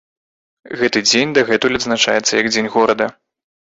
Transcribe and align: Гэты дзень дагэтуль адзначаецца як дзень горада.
Гэты 0.79 0.99
дзень 1.09 1.35
дагэтуль 1.39 1.77
адзначаецца 1.81 2.33
як 2.43 2.51
дзень 2.55 2.71
горада. 2.77 3.05